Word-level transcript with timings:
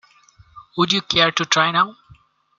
Would 0.77 0.91
you 0.93 1.01
care 1.03 1.29
to 1.29 1.45
try 1.45 1.69
now? 1.69 1.95